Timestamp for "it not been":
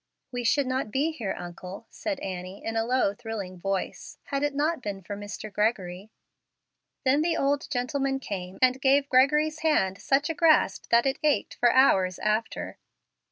4.41-5.03